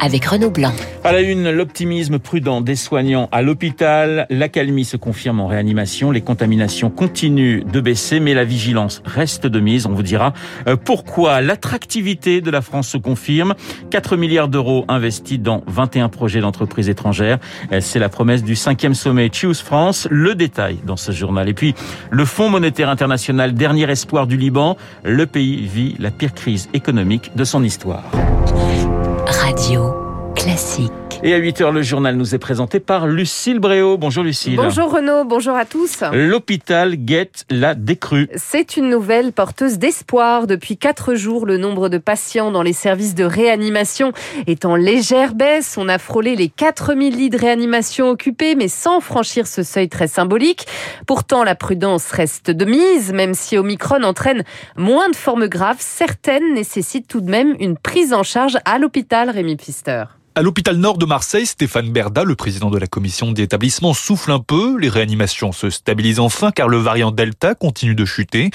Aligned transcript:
avec 0.00 0.24
Renaud 0.24 0.50
Blanc. 0.50 0.72
À 1.04 1.12
la 1.12 1.20
une, 1.20 1.50
l'optimisme 1.50 2.18
prudent 2.18 2.60
des 2.60 2.76
soignants 2.76 3.28
à 3.32 3.42
l'hôpital. 3.42 4.26
L'accalmie 4.30 4.84
se 4.84 4.96
confirme 4.96 5.40
en 5.40 5.46
réanimation. 5.46 6.10
Les 6.10 6.20
contaminations 6.20 6.90
continuent 6.90 7.64
de 7.64 7.80
baisser, 7.80 8.20
mais 8.20 8.34
la 8.34 8.44
vigilance 8.44 9.02
reste 9.04 9.46
de 9.46 9.60
mise. 9.60 9.86
On 9.86 9.92
vous 9.92 10.02
dira 10.02 10.32
euh, 10.66 10.76
pourquoi 10.76 11.40
l'attractivité 11.40 12.40
de 12.40 12.50
la 12.50 12.60
France 12.60 12.88
se 12.88 12.98
confirme? 12.98 13.54
4 13.90 14.16
milliards 14.16 14.48
d'euros 14.48 14.84
investis 14.88 15.38
dans 15.38 15.62
21 15.66 16.08
projets 16.08 16.40
d'entreprises 16.40 16.88
étrangères. 16.88 17.38
Euh, 17.72 17.80
c'est 17.80 17.98
la 17.98 18.08
promesse 18.08 18.42
du 18.42 18.56
cinquième 18.56 18.94
sommet 18.94 19.30
Choose 19.32 19.60
France. 19.60 20.08
Le 20.10 20.34
détail 20.34 20.78
dans 20.84 20.96
ce 20.96 21.12
journal. 21.12 21.48
Et 21.48 21.54
puis, 21.54 21.74
le 22.10 22.24
Fonds 22.24 22.48
monétaire 22.48 22.88
international, 22.88 23.54
dernier 23.54 23.90
espoir 23.90 24.26
du 24.26 24.36
Liban. 24.36 24.76
Le 25.04 25.26
pays 25.26 25.66
vit 25.66 25.94
la 25.98 26.10
pire 26.10 26.34
crise 26.34 26.68
économique 26.74 27.32
de 27.36 27.44
son 27.44 27.62
histoire. 27.62 28.04
Radio 29.28 29.92
classique. 30.34 31.05
Et 31.22 31.32
à 31.32 31.40
8h, 31.40 31.72
le 31.72 31.80
journal 31.80 32.14
nous 32.14 32.34
est 32.34 32.38
présenté 32.38 32.78
par 32.78 33.06
Lucille 33.06 33.58
Bréau. 33.58 33.96
Bonjour 33.96 34.22
Lucille. 34.22 34.56
Bonjour 34.56 34.92
Renaud, 34.92 35.24
bonjour 35.24 35.56
à 35.56 35.64
tous. 35.64 36.04
L'hôpital 36.12 36.96
guette 36.96 37.46
la 37.50 37.74
décrue. 37.74 38.28
C'est 38.36 38.76
une 38.76 38.90
nouvelle 38.90 39.32
porteuse 39.32 39.78
d'espoir. 39.78 40.46
Depuis 40.46 40.76
quatre 40.76 41.14
jours, 41.14 41.46
le 41.46 41.56
nombre 41.56 41.88
de 41.88 41.96
patients 41.96 42.50
dans 42.50 42.62
les 42.62 42.74
services 42.74 43.14
de 43.14 43.24
réanimation 43.24 44.12
est 44.46 44.66
en 44.66 44.76
légère 44.76 45.34
baisse. 45.34 45.76
On 45.78 45.88
a 45.88 45.98
frôlé 45.98 46.36
les 46.36 46.48
4000 46.48 47.16
lits 47.16 47.30
de 47.30 47.38
réanimation 47.38 48.10
occupés, 48.10 48.54
mais 48.54 48.68
sans 48.68 49.00
franchir 49.00 49.46
ce 49.46 49.62
seuil 49.62 49.88
très 49.88 50.08
symbolique. 50.08 50.66
Pourtant, 51.06 51.44
la 51.44 51.54
prudence 51.54 52.10
reste 52.10 52.50
de 52.50 52.64
mise, 52.66 53.12
même 53.12 53.32
si 53.32 53.56
Omicron 53.56 54.02
entraîne 54.02 54.44
moins 54.76 55.08
de 55.08 55.16
formes 55.16 55.48
graves. 55.48 55.78
Certaines 55.80 56.52
nécessitent 56.52 57.08
tout 57.08 57.22
de 57.22 57.30
même 57.30 57.56
une 57.58 57.78
prise 57.78 58.12
en 58.12 58.22
charge 58.22 58.58
à 58.66 58.78
l'hôpital, 58.78 59.30
Rémi 59.30 59.56
Pfister. 59.56 60.04
À 60.38 60.42
l'hôpital 60.42 60.76
nord 60.76 60.98
de 60.98 61.06
Marseille, 61.06 61.46
Stéphane 61.46 61.90
Berda, 61.90 62.22
le 62.22 62.36
président 62.36 62.68
de 62.68 62.76
la 62.76 62.86
commission 62.86 63.32
d'établissement, 63.32 63.94
souffle 63.94 64.30
un 64.32 64.38
peu. 64.38 64.78
Les 64.78 64.90
réanimations 64.90 65.50
se 65.50 65.70
stabilisent 65.70 66.20
enfin 66.20 66.50
car 66.50 66.68
le 66.68 66.76
variant 66.76 67.10
Delta 67.10 67.54
continue 67.54 67.94
de 67.94 68.04
chuter. 68.04 68.50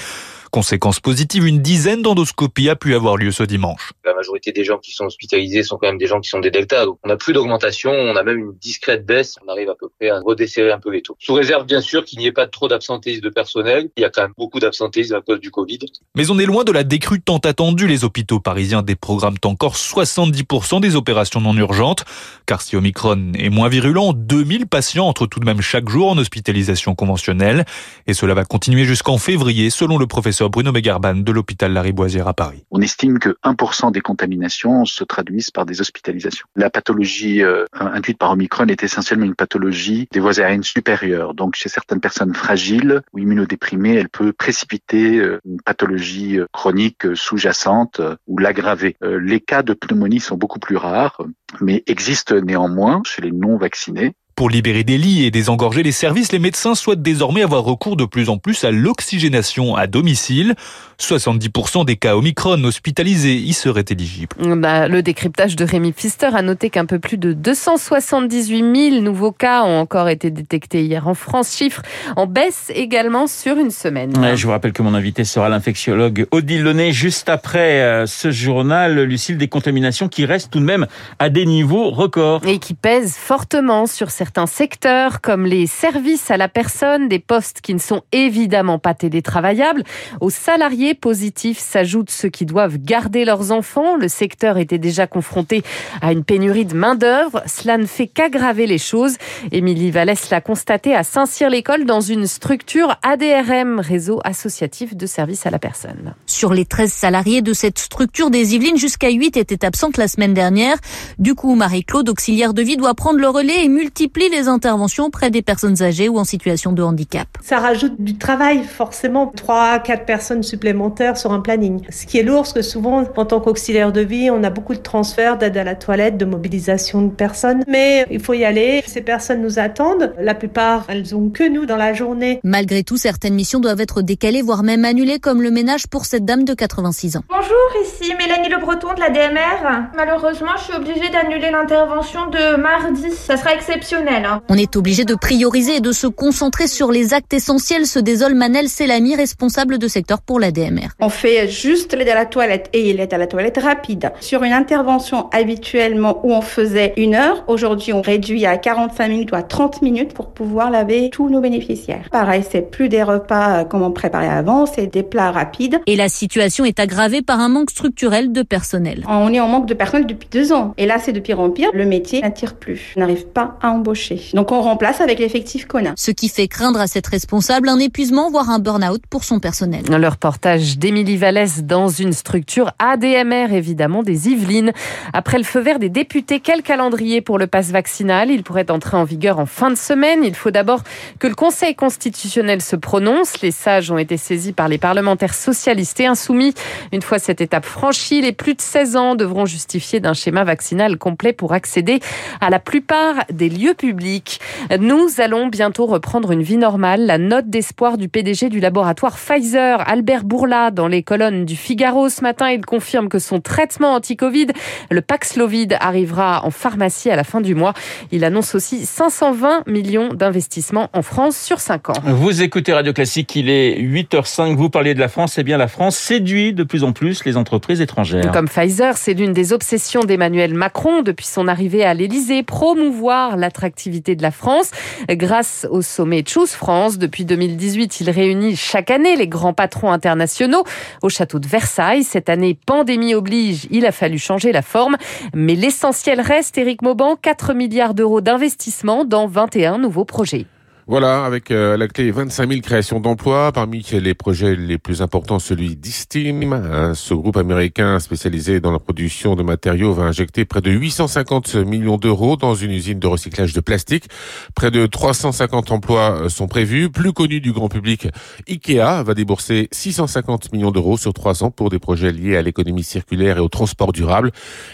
Conséquence 0.51 0.99
positive, 0.99 1.47
une 1.47 1.61
dizaine 1.61 2.01
d'endoscopies 2.01 2.69
a 2.69 2.75
pu 2.75 2.93
avoir 2.93 3.15
lieu 3.15 3.31
ce 3.31 3.43
dimanche. 3.43 3.93
La 4.03 4.13
majorité 4.13 4.51
des 4.51 4.65
gens 4.65 4.79
qui 4.79 4.91
sont 4.91 5.05
hospitalisés 5.05 5.63
sont 5.63 5.77
quand 5.77 5.87
même 5.87 5.97
des 5.97 6.07
gens 6.07 6.19
qui 6.19 6.27
sont 6.27 6.41
des 6.41 6.51
deltas. 6.51 6.85
Donc 6.85 6.99
on 7.03 7.07
n'a 7.07 7.15
plus 7.15 7.31
d'augmentation, 7.31 7.89
on 7.89 8.17
a 8.17 8.23
même 8.23 8.37
une 8.37 8.53
discrète 8.59 9.05
baisse. 9.05 9.37
On 9.47 9.49
arrive 9.49 9.69
à 9.69 9.75
peu 9.75 9.87
près 9.97 10.09
à 10.09 10.19
redesserrer 10.19 10.73
un 10.73 10.79
peu 10.79 10.91
les 10.91 11.01
taux. 11.01 11.15
Sous 11.19 11.35
réserve 11.35 11.65
bien 11.65 11.79
sûr 11.79 12.03
qu'il 12.03 12.19
n'y 12.19 12.25
ait 12.25 12.33
pas 12.33 12.47
trop 12.47 12.67
d'absentéisme 12.67 13.21
de 13.21 13.29
personnel. 13.29 13.89
Il 13.95 14.01
y 14.01 14.03
a 14.03 14.09
quand 14.09 14.23
même 14.23 14.33
beaucoup 14.37 14.59
d'absentéisme 14.59 15.15
à 15.15 15.21
cause 15.21 15.39
du 15.39 15.51
Covid. 15.51 15.79
Mais 16.15 16.29
on 16.29 16.37
est 16.37 16.45
loin 16.45 16.65
de 16.65 16.73
la 16.73 16.83
décrue 16.83 17.21
tant 17.21 17.37
attendue. 17.37 17.87
Les 17.87 18.03
hôpitaux 18.03 18.41
parisiens 18.41 18.81
déprogramment 18.81 19.37
encore 19.45 19.75
70% 19.75 20.81
des 20.81 20.97
opérations 20.97 21.39
non 21.39 21.55
urgentes. 21.55 22.03
Car 22.45 22.61
si 22.61 22.75
Omicron 22.75 23.31
est 23.37 23.49
moins 23.49 23.69
virulent, 23.69 24.11
2000 24.11 24.67
patients 24.67 25.07
entrent 25.07 25.27
tout 25.27 25.39
de 25.39 25.45
même 25.45 25.61
chaque 25.61 25.87
jour 25.87 26.09
en 26.09 26.17
hospitalisation 26.17 26.93
conventionnelle. 26.93 27.63
Et 28.05 28.13
cela 28.13 28.33
va 28.33 28.43
continuer 28.43 28.83
jusqu'en 28.83 29.17
février 29.17 29.69
selon 29.69 29.97
le 29.97 30.07
professeur 30.07 30.40
Bruno 30.49 30.71
Begarban 30.71 31.15
de 31.15 31.31
l'hôpital 31.31 31.73
Lariboisière 31.73 32.27
à 32.27 32.33
Paris. 32.33 32.63
On 32.71 32.81
estime 32.81 33.19
que 33.19 33.35
1% 33.43 33.91
des 33.91 34.01
contaminations 34.01 34.85
se 34.85 35.03
traduisent 35.03 35.51
par 35.51 35.65
des 35.65 35.81
hospitalisations. 35.81 36.45
La 36.55 36.69
pathologie 36.69 37.43
euh, 37.43 37.65
induite 37.73 38.17
par 38.17 38.31
Omicron 38.31 38.67
est 38.67 38.83
essentiellement 38.83 39.25
une 39.25 39.35
pathologie 39.35 40.07
des 40.11 40.19
voies 40.19 40.39
aériennes 40.39 40.63
supérieures. 40.63 41.33
Donc 41.33 41.55
chez 41.55 41.69
certaines 41.69 41.99
personnes 41.99 42.33
fragiles 42.33 43.01
ou 43.13 43.19
immunodéprimées, 43.19 43.95
elle 43.95 44.09
peut 44.09 44.33
précipiter 44.33 45.17
euh, 45.17 45.39
une 45.45 45.61
pathologie 45.61 46.39
euh, 46.39 46.47
chronique 46.51 47.15
sous-jacente 47.15 48.01
ou 48.27 48.37
l'aggraver. 48.37 48.95
Les 49.01 49.39
cas 49.39 49.63
de 49.63 49.73
pneumonie 49.73 50.19
sont 50.19 50.37
beaucoup 50.37 50.59
plus 50.59 50.77
rares, 50.77 51.21
mais 51.59 51.83
existent 51.87 52.35
néanmoins 52.35 53.01
chez 53.05 53.21
les 53.21 53.31
non 53.31 53.57
vaccinés. 53.57 54.13
Pour 54.41 54.49
libérer 54.49 54.83
des 54.83 54.97
lits 54.97 55.23
et 55.23 55.29
désengorger 55.29 55.83
les 55.83 55.91
services, 55.91 56.31
les 56.31 56.39
médecins 56.39 56.73
souhaitent 56.73 57.03
désormais 57.03 57.43
avoir 57.43 57.63
recours 57.63 57.95
de 57.95 58.05
plus 58.05 58.27
en 58.27 58.39
plus 58.39 58.63
à 58.63 58.71
l'oxygénation 58.71 59.75
à 59.75 59.85
domicile. 59.85 60.55
70% 60.99 61.85
des 61.85 61.95
cas 61.95 62.15
Omicron 62.15 62.63
hospitalisés 62.63 63.35
y 63.35 63.53
seraient 63.53 63.85
éligibles. 63.87 64.35
Bah, 64.57 64.87
le 64.87 65.03
décryptage 65.03 65.55
de 65.55 65.63
Rémi 65.63 65.91
Pfister 65.91 66.29
a 66.33 66.41
noté 66.41 66.71
qu'un 66.71 66.87
peu 66.87 66.97
plus 66.97 67.17
de 67.17 67.33
278 67.33 68.89
000 68.91 69.01
nouveaux 69.03 69.31
cas 69.31 69.63
ont 69.63 69.79
encore 69.79 70.09
été 70.09 70.31
détectés 70.31 70.85
hier 70.85 71.07
en 71.07 71.13
France. 71.13 71.55
Chiffre 71.55 71.83
en 72.15 72.25
baisse 72.25 72.71
également 72.73 73.27
sur 73.27 73.57
une 73.57 73.71
semaine. 73.71 74.35
je 74.35 74.43
vous 74.43 74.51
rappelle 74.51 74.73
que 74.73 74.81
mon 74.81 74.95
invité 74.95 75.23
sera 75.23 75.49
l'infectiologue 75.49 76.25
Odile 76.31 76.63
Launay 76.63 76.93
juste 76.93 77.29
après 77.29 77.81
euh, 77.81 78.07
ce 78.07 78.31
journal. 78.31 79.01
Lucille, 79.01 79.37
des 79.37 79.49
contaminations 79.49 80.07
qui 80.07 80.25
restent 80.25 80.49
tout 80.49 80.59
de 80.59 80.65
même 80.65 80.87
à 81.19 81.29
des 81.29 81.45
niveaux 81.45 81.91
records. 81.91 82.41
Et 82.47 82.57
qui 82.57 82.73
pèsent 82.73 83.17
fortement 83.17 83.85
sur 83.85 84.09
certains 84.09 84.30
secteurs 84.45 85.21
comme 85.21 85.45
les 85.45 85.67
services 85.67 86.31
à 86.31 86.37
la 86.37 86.47
personne, 86.47 87.07
des 87.07 87.19
postes 87.19 87.61
qui 87.61 87.73
ne 87.73 87.79
sont 87.79 88.01
évidemment 88.11 88.79
pas 88.79 88.93
télétravaillables, 88.93 89.83
aux 90.19 90.29
salariés 90.29 90.93
positifs 90.93 91.59
s'ajoutent 91.59 92.09
ceux 92.09 92.29
qui 92.29 92.45
doivent 92.45 92.77
garder 92.77 93.25
leurs 93.25 93.51
enfants. 93.51 93.95
Le 93.95 94.07
secteur 94.07 94.57
était 94.57 94.77
déjà 94.77 95.07
confronté 95.07 95.63
à 96.01 96.11
une 96.11 96.23
pénurie 96.23 96.65
de 96.65 96.75
main-d'œuvre. 96.75 97.43
Cela 97.45 97.77
ne 97.77 97.85
fait 97.85 98.07
qu'aggraver 98.07 98.67
les 98.67 98.77
choses. 98.77 99.17
Émilie 99.51 99.91
Vallès 99.91 100.29
l'a 100.29 100.41
constaté 100.41 100.95
à 100.95 101.03
Saint-Cyr-l'École 101.03 101.85
dans 101.85 102.01
une 102.01 102.27
structure 102.27 102.97
ADRM, 103.03 103.79
réseau 103.79 104.19
associatif 104.23 104.95
de 104.95 105.05
services 105.05 105.45
à 105.45 105.49
la 105.49 105.59
personne. 105.59 106.13
Sur 106.25 106.53
les 106.53 106.65
13 106.65 106.91
salariés 106.91 107.41
de 107.41 107.53
cette 107.53 107.79
structure 107.79 108.29
des 108.29 108.55
Yvelines, 108.55 108.77
jusqu'à 108.77 109.09
8 109.09 109.37
étaient 109.37 109.65
absentes 109.65 109.97
la 109.97 110.07
semaine 110.07 110.33
dernière. 110.33 110.77
Du 111.19 111.35
coup, 111.35 111.55
Marie-Claude, 111.55 112.09
auxiliaire 112.09 112.53
de 112.53 112.61
vie, 112.61 112.77
doit 112.77 112.93
prendre 112.93 113.19
le 113.19 113.27
relais 113.27 113.65
et 113.65 113.69
multiplie 114.11 114.37
les 114.37 114.47
interventions 114.47 115.05
auprès 115.05 115.31
des 115.31 115.41
personnes 115.41 115.81
âgées 115.81 116.09
ou 116.09 116.17
en 116.17 116.23
situation 116.23 116.73
de 116.73 116.83
handicap. 116.83 117.27
Ça 117.41 117.59
rajoute 117.59 117.95
du 117.99 118.17
travail, 118.17 118.63
forcément. 118.63 119.27
3 119.27 119.79
4 119.79 120.05
personnes 120.05 120.43
supplémentaires 120.43 121.17
sur 121.17 121.31
un 121.31 121.39
planning. 121.39 121.81
Ce 121.89 122.05
qui 122.05 122.17
est 122.17 122.23
lourd, 122.23 122.41
parce 122.41 122.53
que 122.53 122.61
souvent, 122.61 123.03
en 123.15 123.25
tant 123.25 123.39
qu'auxiliaire 123.39 123.91
de 123.91 124.01
vie, 124.01 124.29
on 124.29 124.43
a 124.43 124.49
beaucoup 124.49 124.73
de 124.73 124.79
transferts 124.79 125.37
d'aide 125.37 125.55
à 125.55 125.63
la 125.63 125.75
toilette, 125.75 126.17
de 126.17 126.25
mobilisation 126.25 127.01
de 127.03 127.09
personnes. 127.09 127.63
Mais 127.67 128.05
il 128.11 128.19
faut 128.19 128.33
y 128.33 128.43
aller. 128.43 128.83
Ces 128.85 129.01
personnes 129.01 129.41
nous 129.41 129.59
attendent. 129.59 130.13
La 130.19 130.35
plupart, 130.35 130.85
elles 130.89 131.15
ont 131.15 131.29
que 131.29 131.47
nous 131.47 131.65
dans 131.65 131.77
la 131.77 131.93
journée. 131.93 132.39
Malgré 132.43 132.83
tout, 132.83 132.97
certaines 132.97 133.35
missions 133.35 133.59
doivent 133.59 133.81
être 133.81 134.01
décalées, 134.01 134.41
voire 134.41 134.63
même 134.63 134.83
annulées, 134.83 135.19
comme 135.19 135.41
le 135.41 135.51
ménage 135.51 135.87
pour 135.87 136.05
cette 136.05 136.25
dame 136.25 136.43
de 136.43 136.53
86 136.53 137.17
ans. 137.17 137.23
Bonjour, 137.29 137.83
ici 137.85 138.13
Mélanie 138.17 138.49
Le 138.49 138.59
Breton 138.59 138.93
de 138.93 138.99
la 138.99 139.09
DMR. 139.09 139.89
Malheureusement, 139.95 140.51
je 140.57 140.63
suis 140.63 140.73
obligée 140.73 141.09
d'annuler 141.09 141.51
l'intervention 141.51 142.27
de 142.27 142.57
mardi. 142.57 143.11
Ça 143.11 143.37
sera 143.37 143.53
exceptionnel. 143.53 144.00
Hein. 144.07 144.41
On 144.49 144.55
est 144.55 144.75
obligé 144.75 145.05
de 145.05 145.15
prioriser 145.15 145.77
et 145.77 145.79
de 145.79 145.91
se 145.91 146.07
concentrer 146.07 146.67
sur 146.67 146.91
les 146.91 147.13
actes 147.13 147.33
essentiels, 147.33 147.85
se 147.85 147.99
désole 147.99 148.33
Manel 148.33 148.67
Selami, 148.67 149.15
responsable 149.15 149.77
de 149.77 149.87
secteur 149.87 150.21
pour 150.21 150.39
la 150.39 150.51
DMR. 150.51 150.89
On 150.99 151.09
fait 151.09 151.47
juste 151.47 151.93
l'aide 151.93 152.09
à 152.09 152.15
la 152.15 152.25
toilette 152.25 152.69
et 152.73 152.93
l'aide 152.93 153.13
à 153.13 153.17
la 153.17 153.27
toilette 153.27 153.59
rapide. 153.61 154.11
Sur 154.19 154.43
une 154.43 154.53
intervention 154.53 155.29
habituellement 155.31 156.19
où 156.23 156.33
on 156.33 156.41
faisait 156.41 156.93
une 156.97 157.15
heure, 157.15 157.43
aujourd'hui 157.47 157.93
on 157.93 158.01
réduit 158.01 158.45
à 158.45 158.57
45 158.57 159.07
minutes 159.07 159.31
ou 159.31 159.35
à 159.35 159.43
30 159.43 159.81
minutes 159.81 160.13
pour 160.13 160.31
pouvoir 160.31 160.71
laver 160.71 161.09
tous 161.11 161.29
nos 161.29 161.39
bénéficiaires. 161.39 162.07
Pareil, 162.11 162.43
c'est 162.49 162.71
plus 162.71 162.89
des 162.89 163.03
repas 163.03 163.61
euh, 163.61 163.63
comme 163.65 163.83
on 163.83 163.91
préparait 163.91 164.27
avant, 164.27 164.65
c'est 164.65 164.87
des 164.87 165.03
plats 165.03 165.31
rapides. 165.31 165.79
Et 165.85 165.95
la 165.95 166.09
situation 166.09 166.65
est 166.65 166.79
aggravée 166.79 167.21
par 167.21 167.39
un 167.39 167.49
manque 167.49 167.71
structurel 167.71 168.31
de 168.31 168.41
personnel. 168.41 169.03
On 169.07 169.31
est 169.31 169.39
en 169.39 169.47
manque 169.47 169.67
de 169.67 169.73
personnel 169.73 170.07
depuis 170.07 170.27
deux 170.31 170.53
ans. 170.53 170.73
Et 170.77 170.85
là, 170.85 170.97
c'est 170.99 171.13
de 171.13 171.19
pire 171.19 171.39
en 171.39 171.49
pire. 171.49 171.69
Le 171.73 171.85
métier 171.85 172.21
n'attire 172.21 172.55
plus. 172.55 172.93
On 172.97 173.01
n'arrive 173.01 173.27
pas 173.27 173.57
à 173.61 173.69
embaucher. 173.69 173.90
Donc 174.33 174.51
on 174.51 174.61
remplace 174.61 175.01
avec 175.01 175.19
l'effectif 175.19 175.65
qu'on 175.65 175.85
a. 175.85 175.93
Ce 175.95 176.11
qui 176.11 176.29
fait 176.29 176.47
craindre 176.47 176.79
à 176.79 176.87
cette 176.87 177.07
responsable 177.07 177.69
un 177.69 177.79
épuisement, 177.79 178.29
voire 178.29 178.49
un 178.49 178.59
burn-out 178.59 179.01
pour 179.09 179.23
son 179.23 179.39
personnel. 179.39 179.83
Le 179.89 180.07
reportage 180.07 180.77
d'Émilie 180.77 181.17
Vallès 181.17 181.63
dans 181.63 181.89
une 181.89 182.13
structure 182.13 182.71
ADMR, 182.79 183.53
évidemment, 183.53 184.03
des 184.03 184.29
Yvelines. 184.29 184.71
Après 185.13 185.37
le 185.37 185.43
feu 185.43 185.59
vert 185.59 185.79
des 185.79 185.89
députés, 185.89 186.39
quel 186.39 186.61
calendrier 186.61 187.21
pour 187.21 187.37
le 187.37 187.47
pass 187.47 187.71
vaccinal? 187.71 188.31
Il 188.31 188.43
pourrait 188.43 188.71
entrer 188.71 188.97
en 188.97 189.03
vigueur 189.03 189.39
en 189.39 189.45
fin 189.45 189.69
de 189.69 189.75
semaine. 189.75 190.23
Il 190.23 190.35
faut 190.35 190.51
d'abord 190.51 190.83
que 191.19 191.27
le 191.27 191.35
Conseil 191.35 191.75
constitutionnel 191.75 192.61
se 192.61 192.75
prononce. 192.75 193.41
Les 193.41 193.51
sages 193.51 193.91
ont 193.91 193.97
été 193.97 194.17
saisis 194.17 194.53
par 194.53 194.67
les 194.67 194.77
parlementaires 194.77 195.33
socialistes 195.33 195.99
et 195.99 196.05
insoumis. 196.05 196.53
Une 196.91 197.01
fois 197.01 197.19
cette 197.19 197.41
étape 197.41 197.65
franchie, 197.65 198.21
les 198.21 198.31
plus 198.31 198.53
de 198.53 198.61
16 198.61 198.95
ans 198.95 199.15
devront 199.15 199.45
justifier 199.45 199.99
d'un 199.99 200.13
schéma 200.13 200.43
vaccinal 200.43 200.97
complet 200.97 201.33
pour 201.33 201.53
accéder 201.53 201.99
à 202.39 202.49
la 202.49 202.59
plupart 202.59 203.15
des 203.31 203.49
lieux 203.49 203.73
public. 203.81 204.39
Nous 204.79 205.07
allons 205.17 205.47
bientôt 205.47 205.87
reprendre 205.87 206.31
une 206.31 206.43
vie 206.43 206.57
normale. 206.57 207.07
La 207.07 207.17
note 207.17 207.49
d'espoir 207.49 207.97
du 207.97 208.09
PDG 208.09 208.49
du 208.49 208.59
laboratoire 208.59 209.17
Pfizer, 209.17 209.81
Albert 209.89 210.23
Bourla, 210.23 210.69
dans 210.69 210.87
les 210.87 211.01
colonnes 211.01 211.45
du 211.45 211.55
Figaro 211.55 212.07
ce 212.07 212.21
matin, 212.21 212.51
il 212.51 212.63
confirme 212.63 213.09
que 213.09 213.17
son 213.17 213.39
traitement 213.39 213.95
anti-Covid, 213.95 214.47
le 214.91 215.01
Paxlovid, 215.01 215.77
arrivera 215.79 216.45
en 216.45 216.51
pharmacie 216.51 217.09
à 217.09 217.15
la 217.15 217.23
fin 217.23 217.41
du 217.41 217.55
mois. 217.55 217.73
Il 218.11 218.23
annonce 218.23 218.53
aussi 218.53 218.85
520 218.85 219.63
millions 219.65 220.09
d'investissements 220.09 220.89
en 220.93 221.01
France 221.01 221.35
sur 221.35 221.59
5 221.59 221.89
ans. 221.89 221.93
Vous 222.05 222.43
écoutez 222.43 222.73
Radio 222.73 222.93
Classique, 222.93 223.35
il 223.35 223.49
est 223.49 223.81
8h05. 223.81 224.55
Vous 224.57 224.69
parlez 224.69 224.93
de 224.93 224.99
la 224.99 225.07
France, 225.07 225.39
eh 225.39 225.43
bien 225.43 225.57
la 225.57 225.67
France 225.67 225.97
séduit 225.97 226.53
de 226.53 226.63
plus 226.63 226.83
en 226.83 226.91
plus 226.91 227.25
les 227.25 227.35
entreprises 227.35 227.81
étrangères. 227.81 228.31
Comme 228.31 228.47
Pfizer, 228.47 228.95
c'est 228.95 229.15
l'une 229.15 229.33
des 229.33 229.53
obsessions 229.53 230.01
d'Emmanuel 230.01 230.53
Macron 230.53 231.01
depuis 231.01 231.25
son 231.25 231.47
arrivée 231.47 231.83
à 231.83 231.95
l'Élysée, 231.95 232.43
promouvoir 232.43 233.37
l'attractivité 233.37 233.70
de 233.71 234.21
la 234.21 234.31
France 234.31 234.71
grâce 235.09 235.67
au 235.69 235.81
sommet 235.81 236.23
Choose 236.27 236.51
France. 236.51 236.97
Depuis 236.97 237.25
2018, 237.25 238.01
il 238.01 238.09
réunit 238.09 238.55
chaque 238.55 238.91
année 238.91 239.15
les 239.15 239.27
grands 239.27 239.53
patrons 239.53 239.91
internationaux 239.91 240.63
au 241.01 241.09
château 241.09 241.39
de 241.39 241.47
Versailles. 241.47 242.03
Cette 242.03 242.29
année, 242.29 242.57
pandémie 242.65 243.15
oblige, 243.15 243.67
il 243.71 243.85
a 243.85 243.91
fallu 243.91 244.17
changer 244.17 244.51
la 244.51 244.61
forme, 244.61 244.97
mais 245.33 245.55
l'essentiel 245.55 246.21
reste, 246.21 246.57
Éric 246.57 246.81
Mauban, 246.81 247.15
4 247.15 247.53
milliards 247.53 247.93
d'euros 247.93 248.21
d'investissement 248.21 249.05
dans 249.05 249.27
21 249.27 249.77
nouveaux 249.77 250.05
projets. 250.05 250.45
Voilà, 250.91 251.23
avec 251.23 251.51
euh, 251.51 251.77
la 251.77 251.87
clé 251.87 252.11
25 252.11 252.49
000 252.49 252.59
créations 252.59 252.99
d'emplois. 252.99 253.53
Parmi 253.53 253.81
les 253.93 254.13
projets 254.13 254.57
les 254.57 254.77
plus 254.77 255.01
importants, 255.01 255.39
celui 255.39 255.77
d'Istim. 255.77 256.51
Hein, 256.51 256.95
ce 256.95 257.13
groupe 257.13 257.37
américain 257.37 257.97
spécialisé 257.99 258.59
dans 258.59 258.73
la 258.73 258.79
production 258.79 259.37
de 259.37 259.41
matériaux 259.41 259.93
va 259.93 260.03
injecter 260.03 260.43
près 260.43 260.59
de 260.59 260.69
850 260.69 261.55
millions 261.55 261.95
d'euros 261.95 262.35
dans 262.35 262.55
une 262.55 262.71
usine 262.71 262.99
de 262.99 263.07
recyclage 263.07 263.53
de 263.53 263.61
plastique. 263.61 264.09
Près 264.53 264.69
de 264.69 264.85
350 264.85 265.71
emplois 265.71 266.23
euh, 266.23 266.27
sont 266.27 266.49
prévus. 266.49 266.89
Plus 266.89 267.13
connu 267.13 267.39
du 267.39 267.53
grand 267.53 267.69
public, 267.69 268.09
Ikea 268.49 269.03
va 269.05 269.13
débourser 269.13 269.69
650 269.71 270.51
millions 270.51 270.71
d'euros 270.71 270.97
sur 270.97 271.13
trois 271.13 271.41
ans 271.45 271.51
pour 271.51 271.69
des 271.69 271.79
projets 271.79 272.11
liés 272.11 272.35
à 272.35 272.41
l'économie 272.41 272.83
circulaire 272.83 273.37
et 273.37 273.39
au 273.39 273.47
transport 273.47 273.93
durable. 273.93 274.31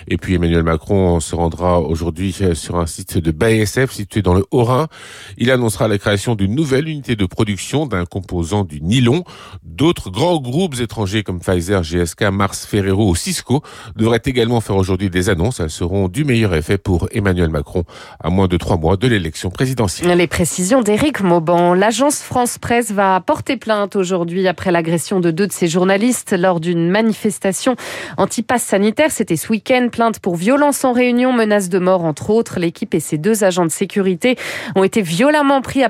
Et 0.08 0.18
puis 0.18 0.34
Emmanuel 0.34 0.64
Macron 0.64 1.20
se 1.20 1.36
rendra 1.36 1.80
aujourd'hui 1.80 2.36
euh, 2.42 2.56
sur 2.56 2.78
un 2.78 2.88
site 2.88 3.20
de 3.20 3.30
BASF 3.30 3.92
situé 3.92 4.24
dans 4.24 4.34
le 4.34 4.46
Haut-Rhin. 4.50 4.88
Il 5.38 5.52
annoncera 5.52 5.88
la 5.88 6.00
création 6.08 6.36
d'une 6.36 6.56
nouvelle 6.56 6.88
unité 6.88 7.18
de 7.18 7.26
production 7.26 7.86
d'un 7.86 8.06
composant 8.06 8.64
du 8.64 8.80
nylon. 8.80 9.26
D'autres 9.62 10.10
grands 10.10 10.40
groupes 10.40 10.80
étrangers 10.80 11.22
comme 11.22 11.42
Pfizer, 11.42 11.82
GSK, 11.82 12.22
Mars, 12.32 12.66
Ferrero 12.66 13.10
ou 13.10 13.16
Cisco 13.18 13.62
devraient 13.98 14.22
également 14.24 14.62
faire 14.62 14.78
aujourd'hui 14.78 15.10
des 15.10 15.28
annonces. 15.28 15.60
Elles 15.60 15.70
seront 15.70 16.08
du 16.08 16.24
meilleur 16.24 16.56
effet 16.56 16.78
pour 16.78 17.10
Emmanuel 17.12 17.50
Macron 17.50 17.84
à 18.22 18.30
moins 18.30 18.48
de 18.48 18.56
trois 18.56 18.78
mois 18.78 18.96
de 18.96 19.06
l'élection 19.06 19.50
présidentielle. 19.50 20.18
Les 20.18 20.28
précisions 20.28 20.82
d'Éric 20.82 21.20
Mauban. 21.20 21.74
L'agence 21.74 22.22
France 22.22 22.58
Presse 22.58 22.92
va 22.92 23.20
porter 23.20 23.58
plainte 23.58 23.98
aujourd'hui 23.98 24.48
après 24.48 24.72
l'agression 24.72 25.20
de 25.20 25.30
deux 25.30 25.48
de 25.48 25.52
ses 25.52 25.68
journalistes 25.68 26.32
lors 26.32 26.62
d'une 26.62 26.90
manifestation 26.90 27.76
anti-pass 28.16 28.64
sanitaire. 28.64 29.12
C'était 29.12 29.36
ce 29.36 29.50
week-end. 29.50 29.90
Plainte 29.92 30.20
pour 30.20 30.38
violence 30.38 30.86
en 30.86 30.94
réunion, 30.94 31.34
menace 31.34 31.68
de 31.68 31.80
mort 31.80 32.06
entre 32.06 32.30
autres. 32.30 32.62
L'équipe 32.62 32.96
et 32.96 33.02
ses 33.02 33.18
deux 33.18 33.44
agents 33.44 33.66
de 33.66 33.72
sécurité 33.72 34.38
ont 34.78 34.86
été 34.86 35.02
violemment 35.02 35.62
pris 35.62 35.84
à 35.84 35.90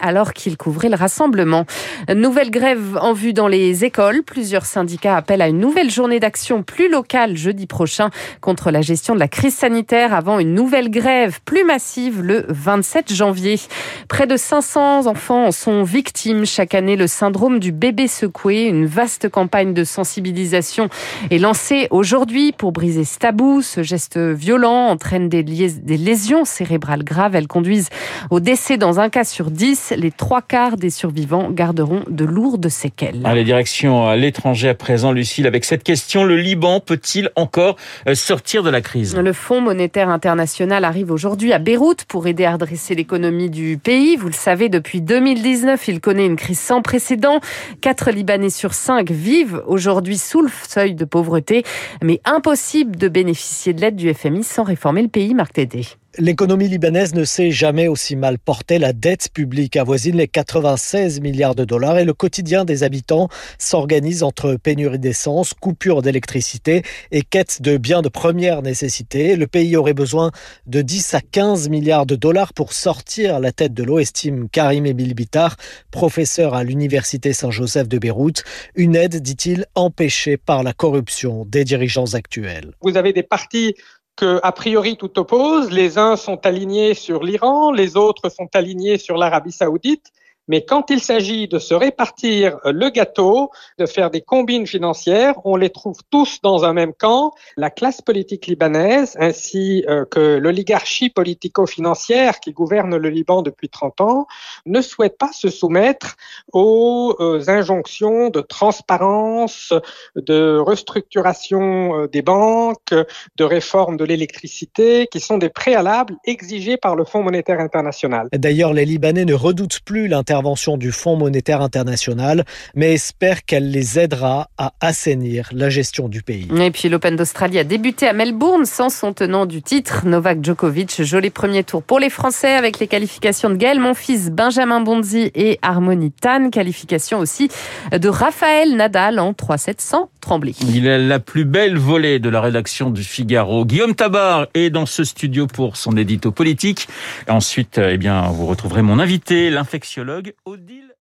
alors 0.00 0.32
qu'ils 0.32 0.56
couvraient 0.56 0.88
le 0.88 0.96
rassemblement. 0.96 1.66
Nouvelle 2.14 2.50
grève 2.50 2.98
en 3.00 3.12
vue 3.12 3.32
dans 3.32 3.48
les 3.48 3.84
écoles. 3.84 4.22
Plusieurs 4.22 4.66
syndicats 4.66 5.16
appellent 5.16 5.42
à 5.42 5.48
une 5.48 5.58
nouvelle 5.58 5.90
journée 5.90 6.20
d'action 6.20 6.62
plus 6.62 6.90
locale 6.90 7.36
jeudi 7.36 7.66
prochain 7.66 8.10
contre 8.40 8.70
la 8.70 8.80
gestion 8.80 9.14
de 9.14 9.20
la 9.20 9.28
crise 9.28 9.54
sanitaire 9.54 10.14
avant 10.14 10.38
une 10.38 10.54
nouvelle 10.54 10.90
grève 10.90 11.40
plus 11.44 11.64
massive 11.64 12.22
le 12.22 12.44
27 12.48 13.12
janvier. 13.12 13.60
Près 14.08 14.26
de 14.26 14.36
500 14.36 15.06
enfants 15.06 15.46
en 15.46 15.52
sont 15.52 15.82
victimes 15.82 16.46
chaque 16.46 16.74
année. 16.74 16.96
Le 16.96 17.06
syndrome 17.06 17.58
du 17.58 17.72
bébé 17.72 18.08
secoué, 18.08 18.64
une 18.64 18.86
vaste 18.86 19.28
campagne 19.28 19.74
de 19.74 19.84
sensibilisation 19.84 20.88
est 21.30 21.38
lancée 21.38 21.88
aujourd'hui 21.90 22.52
pour 22.52 22.72
briser 22.72 23.04
ce 23.04 23.18
tabou. 23.18 23.62
Ce 23.62 23.82
geste 23.82 24.18
violent 24.18 24.88
entraîne 24.88 25.28
des 25.28 25.42
lésions 25.42 26.44
cérébrales 26.44 27.04
graves. 27.04 27.34
Elles 27.34 27.48
conduisent 27.48 27.90
au 28.30 28.40
décès 28.40 28.76
dans 28.76 29.00
un 29.00 29.08
cas 29.08 29.24
sur 29.32 29.50
10. 29.50 29.94
Les 29.96 30.10
trois 30.10 30.42
quarts 30.42 30.76
des 30.76 30.90
survivants 30.90 31.50
garderont 31.50 32.02
de 32.08 32.24
lourdes 32.24 32.68
séquelles. 32.68 33.22
Allez, 33.24 33.44
direction 33.44 34.06
à 34.06 34.14
l'étranger 34.14 34.68
à 34.68 34.74
présent, 34.74 35.10
Lucille, 35.10 35.46
avec 35.46 35.64
cette 35.64 35.82
question. 35.82 36.24
Le 36.24 36.36
Liban 36.36 36.80
peut-il 36.80 37.30
encore 37.34 37.76
euh, 38.06 38.14
sortir 38.14 38.62
de 38.62 38.68
la 38.68 38.82
crise? 38.82 39.16
Le 39.16 39.32
Fonds 39.32 39.62
monétaire 39.62 40.10
international 40.10 40.84
arrive 40.84 41.10
aujourd'hui 41.10 41.52
à 41.54 41.58
Beyrouth 41.58 42.04
pour 42.04 42.26
aider 42.26 42.44
à 42.44 42.52
redresser 42.52 42.94
l'économie 42.94 43.48
du 43.48 43.78
pays. 43.82 44.16
Vous 44.16 44.26
le 44.26 44.34
savez, 44.34 44.68
depuis 44.68 45.00
2019, 45.00 45.88
il 45.88 46.00
connaît 46.00 46.26
une 46.26 46.36
crise 46.36 46.60
sans 46.60 46.82
précédent. 46.82 47.40
Quatre 47.80 48.10
Libanais 48.10 48.50
sur 48.50 48.74
cinq 48.74 49.10
vivent 49.10 49.62
aujourd'hui 49.66 50.18
sous 50.18 50.42
le 50.42 50.50
seuil 50.68 50.94
de 50.94 51.06
pauvreté, 51.06 51.64
mais 52.02 52.20
impossible 52.26 52.96
de 52.96 53.08
bénéficier 53.08 53.72
de 53.72 53.80
l'aide 53.80 53.96
du 53.96 54.12
FMI 54.12 54.44
sans 54.44 54.64
réformer 54.64 55.00
le 55.00 55.08
pays, 55.08 55.32
Marc 55.32 55.54
Tédé. 55.54 55.86
L'économie 56.18 56.68
libanaise 56.68 57.14
ne 57.14 57.24
s'est 57.24 57.50
jamais 57.50 57.88
aussi 57.88 58.16
mal 58.16 58.38
portée. 58.38 58.78
La 58.78 58.92
dette 58.92 59.30
publique 59.32 59.76
avoisine 59.76 60.16
les 60.16 60.28
96 60.28 61.22
milliards 61.22 61.54
de 61.54 61.64
dollars 61.64 61.98
et 61.98 62.04
le 62.04 62.12
quotidien 62.12 62.66
des 62.66 62.82
habitants 62.82 63.30
s'organise 63.56 64.22
entre 64.22 64.56
pénurie 64.56 64.98
d'essence, 64.98 65.54
coupure 65.54 66.02
d'électricité 66.02 66.82
et 67.12 67.22
quête 67.22 67.62
de 67.62 67.78
biens 67.78 68.02
de 68.02 68.10
première 68.10 68.60
nécessité. 68.60 69.36
Le 69.36 69.46
pays 69.46 69.74
aurait 69.74 69.94
besoin 69.94 70.32
de 70.66 70.82
10 70.82 71.14
à 71.14 71.22
15 71.22 71.70
milliards 71.70 72.04
de 72.04 72.14
dollars 72.14 72.52
pour 72.52 72.74
sortir 72.74 73.40
la 73.40 73.50
tête 73.50 73.72
de 73.72 73.82
l'eau, 73.82 73.98
estime 73.98 74.50
Karim 74.50 74.84
Ebil 74.84 75.14
Bitar, 75.14 75.56
professeur 75.90 76.52
à 76.52 76.62
l'université 76.62 77.32
Saint-Joseph 77.32 77.88
de 77.88 77.96
Beyrouth. 77.96 78.44
Une 78.74 78.96
aide, 78.96 79.22
dit-il, 79.22 79.64
empêchée 79.74 80.36
par 80.36 80.62
la 80.62 80.74
corruption 80.74 81.46
des 81.46 81.64
dirigeants 81.64 82.12
actuels. 82.12 82.74
Vous 82.82 82.98
avez 82.98 83.14
des 83.14 83.22
partis 83.22 83.76
que, 84.16 84.40
a 84.42 84.52
priori, 84.52 84.96
tout 84.96 85.18
oppose. 85.18 85.70
Les 85.70 85.98
uns 85.98 86.16
sont 86.16 86.44
alignés 86.46 86.94
sur 86.94 87.22
l'Iran, 87.22 87.72
les 87.72 87.96
autres 87.96 88.28
sont 88.28 88.48
alignés 88.54 88.98
sur 88.98 89.16
l'Arabie 89.16 89.52
saoudite. 89.52 90.12
Mais 90.52 90.66
quand 90.66 90.90
il 90.90 91.00
s'agit 91.00 91.48
de 91.48 91.58
se 91.58 91.72
répartir 91.72 92.58
le 92.66 92.90
gâteau, 92.90 93.50
de 93.78 93.86
faire 93.86 94.10
des 94.10 94.20
combines 94.20 94.66
financières, 94.66 95.34
on 95.46 95.56
les 95.56 95.70
trouve 95.70 96.00
tous 96.10 96.40
dans 96.42 96.66
un 96.66 96.74
même 96.74 96.92
camp. 96.92 97.32
La 97.56 97.70
classe 97.70 98.02
politique 98.02 98.46
libanaise 98.46 99.16
ainsi 99.18 99.82
euh, 99.88 100.04
que 100.04 100.36
l'oligarchie 100.36 101.08
politico-financière 101.08 102.38
qui 102.38 102.52
gouverne 102.52 102.98
le 102.98 103.08
Liban 103.08 103.40
depuis 103.40 103.70
30 103.70 104.02
ans 104.02 104.26
ne 104.66 104.82
souhaite 104.82 105.16
pas 105.16 105.32
se 105.32 105.48
soumettre 105.48 106.16
aux 106.52 107.16
euh, 107.20 107.42
injonctions 107.48 108.28
de 108.28 108.42
transparence, 108.42 109.72
de 110.16 110.58
restructuration 110.58 111.96
euh, 111.96 112.08
des 112.08 112.20
banques, 112.20 112.92
de 112.92 113.44
réforme 113.44 113.96
de 113.96 114.04
l'électricité 114.04 115.06
qui 115.10 115.20
sont 115.20 115.38
des 115.38 115.48
préalables 115.48 116.16
exigés 116.26 116.76
par 116.76 116.94
le 116.94 117.06
Fonds 117.06 117.22
monétaire 117.22 117.60
international. 117.60 118.28
D'ailleurs, 118.34 118.74
les 118.74 118.84
Libanais 118.84 119.24
ne 119.24 119.32
redoutent 119.32 119.80
plus 119.86 120.08
l'intervention 120.08 120.41
intervention 120.42 120.76
du 120.76 120.90
Fonds 120.90 121.16
monétaire 121.16 121.60
international, 121.60 122.44
mais 122.74 122.94
espère 122.94 123.44
qu'elle 123.44 123.70
les 123.70 124.00
aidera 124.00 124.48
à 124.58 124.72
assainir 124.80 125.48
la 125.52 125.70
gestion 125.70 126.08
du 126.08 126.22
pays. 126.22 126.48
Et 126.60 126.70
puis 126.72 126.88
l'Open 126.88 127.14
d'Australie 127.14 127.60
a 127.60 127.64
débuté 127.64 128.08
à 128.08 128.12
Melbourne 128.12 128.64
sans 128.64 128.88
son 128.88 129.12
tenant 129.12 129.46
du 129.46 129.62
titre, 129.62 130.04
Novak 130.04 130.44
Djokovic. 130.44 131.04
Joli 131.04 131.30
premier 131.30 131.62
tour 131.62 131.84
pour 131.84 132.00
les 132.00 132.10
Français 132.10 132.54
avec 132.54 132.80
les 132.80 132.88
qualifications 132.88 133.50
de 133.50 133.54
Gaël 133.54 133.80
fils 133.94 134.30
Benjamin 134.30 134.80
Bonzi 134.80 135.30
et 135.36 135.60
Harmony 135.62 136.10
Tan. 136.10 136.50
Qualification 136.50 137.20
aussi 137.20 137.48
de 137.92 138.08
Raphaël 138.08 138.74
Nadal 138.74 139.20
en 139.20 139.32
3-7 139.32 139.74
sans 139.78 140.10
trembler. 140.20 140.54
Il 140.62 140.86
est 140.86 140.98
la 140.98 141.20
plus 141.20 141.44
belle 141.44 141.76
volée 141.76 142.18
de 142.18 142.28
la 142.28 142.40
rédaction 142.40 142.90
du 142.90 143.04
Figaro. 143.04 143.64
Guillaume 143.64 143.94
Tabar 143.94 144.46
est 144.54 144.70
dans 144.70 144.86
ce 144.86 145.04
studio 145.04 145.46
pour 145.46 145.76
son 145.76 145.96
édito 145.96 146.32
politique. 146.32 146.88
Ensuite, 147.28 147.78
eh 147.78 147.98
bien, 147.98 148.22
vous 148.30 148.46
retrouverez 148.46 148.82
mon 148.82 148.98
invité, 148.98 149.50
l'infectiologue 149.50 150.21
Odile 150.44 150.91